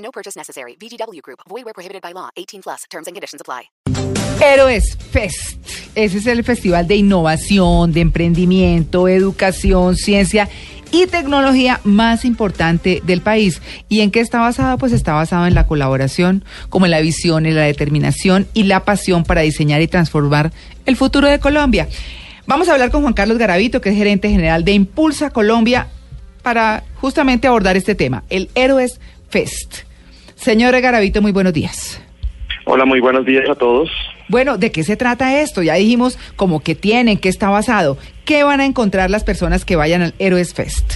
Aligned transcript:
No 0.00 0.10
purchase 0.10 0.36
necessary. 0.36 0.76
VGW 0.80 1.22
Group. 1.22 1.40
Void 1.48 1.64
where 1.64 1.74
prohibited 1.74 2.02
by 2.02 2.12
law. 2.12 2.30
18 2.36 2.62
plus. 2.62 2.84
Terms 2.90 3.06
and 3.06 3.14
conditions 3.14 3.40
apply. 3.40 3.70
Héroes 4.40 4.96
Fest. 4.96 5.58
Ese 5.94 6.18
es 6.18 6.26
el 6.26 6.44
festival 6.44 6.86
de 6.86 6.96
innovación, 6.96 7.92
de 7.92 8.00
emprendimiento, 8.00 9.06
educación, 9.06 9.96
ciencia 9.96 10.48
y 10.92 11.06
tecnología 11.06 11.80
más 11.84 12.24
importante 12.24 13.02
del 13.04 13.20
país. 13.20 13.60
¿Y 13.88 14.00
en 14.00 14.10
qué 14.10 14.20
está 14.20 14.40
basado? 14.40 14.78
Pues 14.78 14.92
está 14.92 15.12
basado 15.12 15.46
en 15.46 15.54
la 15.54 15.66
colaboración, 15.66 16.44
como 16.70 16.86
en 16.86 16.92
la 16.92 17.00
visión, 17.00 17.44
en 17.44 17.54
la 17.54 17.62
determinación 17.62 18.48
y 18.54 18.62
la 18.62 18.84
pasión 18.84 19.24
para 19.24 19.42
diseñar 19.42 19.82
y 19.82 19.88
transformar 19.88 20.52
el 20.86 20.96
futuro 20.96 21.28
de 21.28 21.38
Colombia. 21.38 21.88
Vamos 22.46 22.68
a 22.68 22.72
hablar 22.72 22.90
con 22.90 23.02
Juan 23.02 23.14
Carlos 23.14 23.38
Garavito, 23.38 23.80
que 23.80 23.90
es 23.90 23.96
gerente 23.96 24.30
general 24.30 24.64
de 24.64 24.72
Impulsa 24.72 25.30
Colombia, 25.30 25.88
para 26.42 26.84
justamente 26.94 27.46
abordar 27.46 27.76
este 27.76 27.94
tema, 27.94 28.24
el 28.30 28.50
Héroes 28.54 29.00
Fest. 29.28 29.89
Señor 30.40 30.80
Garavito, 30.80 31.20
muy 31.20 31.32
buenos 31.32 31.52
días. 31.52 32.02
Hola, 32.64 32.86
muy 32.86 32.98
buenos 32.98 33.26
días 33.26 33.46
a 33.50 33.54
todos. 33.54 33.90
Bueno, 34.28 34.56
¿de 34.56 34.72
qué 34.72 34.82
se 34.84 34.96
trata 34.96 35.42
esto? 35.42 35.62
Ya 35.62 35.74
dijimos 35.74 36.18
como 36.34 36.60
que 36.60 36.74
tienen, 36.74 37.18
qué 37.18 37.28
está 37.28 37.50
basado. 37.50 37.98
¿Qué 38.24 38.42
van 38.42 38.60
a 38.60 38.64
encontrar 38.64 39.10
las 39.10 39.22
personas 39.22 39.66
que 39.66 39.76
vayan 39.76 40.00
al 40.00 40.14
Héroes 40.18 40.54
Fest? 40.54 40.94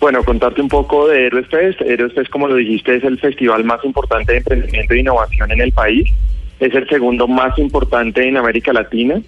Bueno, 0.00 0.22
contarte 0.22 0.60
un 0.60 0.68
poco 0.68 1.08
de 1.08 1.28
Héroes 1.28 1.46
Fest. 1.48 1.80
Héroes 1.80 2.12
Fest, 2.12 2.28
como 2.28 2.46
lo 2.46 2.56
dijiste, 2.56 2.94
es 2.94 3.04
el 3.04 3.18
festival 3.18 3.64
más 3.64 3.82
importante 3.84 4.32
de 4.32 4.38
emprendimiento 4.38 4.92
e 4.92 5.00
innovación 5.00 5.50
en 5.50 5.62
el 5.62 5.72
país. 5.72 6.06
Es 6.60 6.74
el 6.74 6.86
segundo 6.90 7.26
más 7.26 7.58
importante 7.58 8.28
en 8.28 8.36
América 8.36 8.74
Latina 8.74 9.18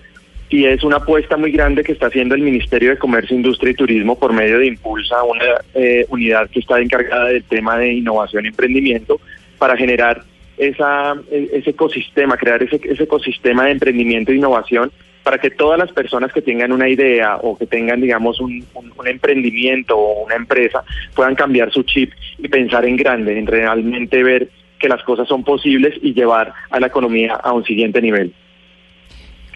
y 0.50 0.64
es 0.64 0.82
una 0.82 0.96
apuesta 0.96 1.36
muy 1.36 1.52
grande 1.52 1.84
que 1.84 1.92
está 1.92 2.08
haciendo 2.08 2.34
el 2.34 2.42
Ministerio 2.42 2.90
de 2.90 2.98
Comercio, 2.98 3.36
Industria 3.36 3.70
y 3.70 3.74
Turismo 3.74 4.18
por 4.18 4.32
medio 4.32 4.58
de 4.58 4.66
Impulsa, 4.66 5.22
una 5.22 5.44
eh, 5.74 6.04
unidad 6.08 6.50
que 6.50 6.58
está 6.58 6.80
encargada 6.80 7.26
del 7.26 7.44
tema 7.44 7.78
de 7.78 7.92
innovación 7.92 8.44
y 8.44 8.48
emprendimiento, 8.48 9.20
para 9.58 9.76
generar 9.76 10.24
esa, 10.58 11.14
e, 11.30 11.50
ese 11.52 11.70
ecosistema, 11.70 12.36
crear 12.36 12.60
ese, 12.64 12.80
ecosistema 12.82 13.66
de 13.66 13.72
emprendimiento 13.72 14.32
e 14.32 14.36
innovación 14.36 14.90
para 15.22 15.38
que 15.38 15.50
todas 15.50 15.78
las 15.78 15.92
personas 15.92 16.32
que 16.32 16.42
tengan 16.42 16.72
una 16.72 16.88
idea 16.88 17.36
o 17.36 17.56
que 17.56 17.66
tengan, 17.66 18.00
digamos, 18.00 18.40
un, 18.40 18.64
un, 18.74 18.92
un, 18.96 19.06
emprendimiento 19.06 19.96
o 19.96 20.24
una 20.24 20.34
empresa 20.34 20.82
puedan 21.14 21.36
cambiar 21.36 21.70
su 21.70 21.84
chip 21.84 22.12
y 22.38 22.48
pensar 22.48 22.84
en 22.86 22.96
grande, 22.96 23.38
en 23.38 23.46
realmente 23.46 24.22
ver 24.24 24.48
que 24.80 24.88
las 24.88 25.02
cosas 25.04 25.28
son 25.28 25.44
posibles 25.44 25.94
y 26.02 26.14
llevar 26.14 26.52
a 26.70 26.80
la 26.80 26.88
economía 26.88 27.34
a 27.34 27.52
un 27.52 27.64
siguiente 27.64 28.02
nivel. 28.02 28.32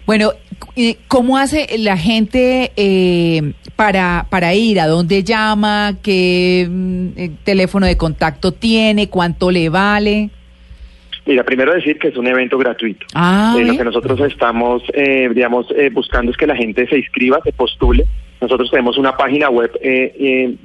Bueno, 0.05 0.33
¿cómo 1.07 1.37
hace 1.37 1.67
la 1.79 1.97
gente 1.97 2.71
eh, 2.75 3.53
para, 3.75 4.27
para 4.29 4.53
ir? 4.53 4.79
¿A 4.79 4.87
dónde 4.87 5.23
llama? 5.23 5.95
¿Qué 6.03 6.67
mm, 6.69 7.43
teléfono 7.43 7.87
de 7.87 7.97
contacto 7.97 8.51
tiene? 8.51 9.09
¿Cuánto 9.09 9.49
le 9.49 9.69
vale? 9.69 10.29
Mira, 11.25 11.43
primero 11.43 11.73
decir 11.73 11.97
que 11.97 12.09
es 12.09 12.17
un 12.17 12.27
evento 12.27 12.55
gratuito. 12.57 13.07
Ah, 13.15 13.55
eh, 13.57 13.65
lo 13.65 13.75
que 13.75 13.83
nosotros 13.83 14.19
estamos, 14.21 14.83
eh, 14.93 15.27
digamos, 15.33 15.65
eh, 15.75 15.89
buscando 15.91 16.31
es 16.31 16.37
que 16.37 16.45
la 16.45 16.55
gente 16.55 16.87
se 16.87 16.99
inscriba, 16.99 17.39
se 17.43 17.51
postule. 17.51 18.05
Nosotros 18.41 18.69
tenemos 18.69 18.99
una 18.99 19.17
página 19.17 19.49
web 19.49 19.71